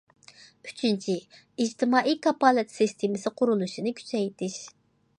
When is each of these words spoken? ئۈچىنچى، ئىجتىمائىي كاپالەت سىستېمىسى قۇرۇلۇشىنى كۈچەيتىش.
ئۈچىنچى، 0.69 1.17
ئىجتىمائىي 1.35 2.17
كاپالەت 2.25 2.75
سىستېمىسى 2.79 3.37
قۇرۇلۇشىنى 3.43 3.99
كۈچەيتىش. 4.01 4.59